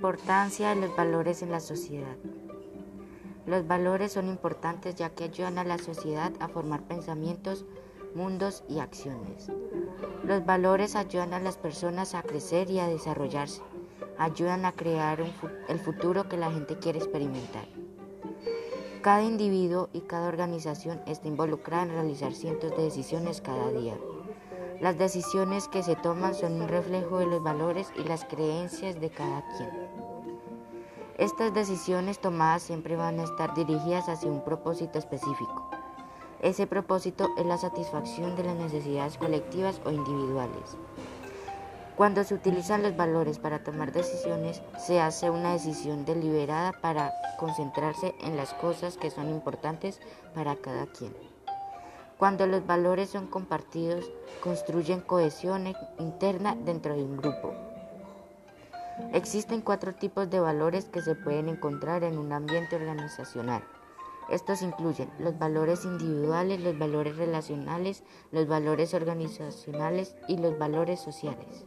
[0.00, 2.16] Importancia de los valores en la sociedad.
[3.44, 7.66] Los valores son importantes ya que ayudan a la sociedad a formar pensamientos,
[8.14, 9.52] mundos y acciones.
[10.24, 13.60] Los valores ayudan a las personas a crecer y a desarrollarse.
[14.16, 15.22] Ayudan a crear
[15.68, 17.66] el futuro que la gente quiere experimentar.
[19.02, 23.98] Cada individuo y cada organización está involucrada en realizar cientos de decisiones cada día.
[24.80, 29.10] Las decisiones que se toman son un reflejo de los valores y las creencias de
[29.10, 29.70] cada quien.
[31.18, 35.68] Estas decisiones tomadas siempre van a estar dirigidas hacia un propósito específico.
[36.40, 40.78] Ese propósito es la satisfacción de las necesidades colectivas o individuales.
[41.94, 48.14] Cuando se utilizan los valores para tomar decisiones, se hace una decisión deliberada para concentrarse
[48.22, 50.00] en las cosas que son importantes
[50.34, 51.12] para cada quien.
[52.20, 57.54] Cuando los valores son compartidos, construyen cohesión interna dentro de un grupo.
[59.14, 63.64] Existen cuatro tipos de valores que se pueden encontrar en un ambiente organizacional.
[64.28, 71.64] Estos incluyen los valores individuales, los valores relacionales, los valores organizacionales y los valores sociales.